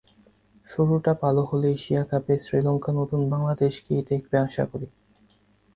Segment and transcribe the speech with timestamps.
[0.69, 4.87] শুরুটা ভালো হলে এশিয়া কাপে শ্রীলঙ্কা নতুন বাংলাদেশকেই দেখবে আশা করি।